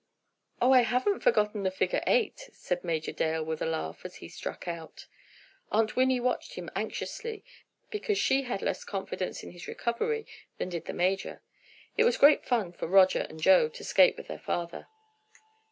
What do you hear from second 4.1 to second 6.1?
he struck out. Aunt